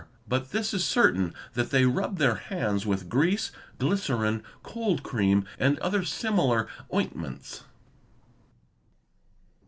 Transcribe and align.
But 0.27 0.49
this 0.49 0.73
is 0.73 0.83
certain 0.83 1.31
that 1.53 1.69
they 1.69 1.85
rub 1.85 2.17
their 2.17 2.33
hands 2.33 2.87
with 2.87 3.07
grease, 3.07 3.51
glycerine, 3.77 4.41
cold 4.63 5.03
cream, 5.03 5.45
and 5.59 5.77
other 5.77 6.03
similar 6.03 6.67
ointments. 6.91 7.61